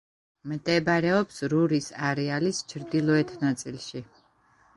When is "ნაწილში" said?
3.45-4.05